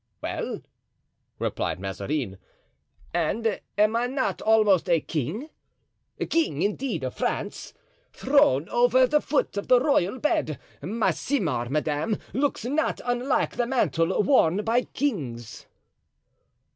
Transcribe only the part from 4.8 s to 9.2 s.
a king—king, indeed, of France? Thrown over